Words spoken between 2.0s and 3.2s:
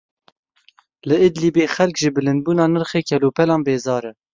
ji bilindbûna nirxê